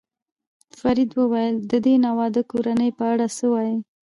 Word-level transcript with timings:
فرید 0.79 1.09
وویل: 1.19 1.55
د 1.71 1.73
دې 1.85 1.93
ناواده 2.03 2.41
کورنۍ 2.51 2.89
په 2.97 3.03
اړه 3.13 3.25
څه 3.37 3.45
وایې؟ 3.53 3.77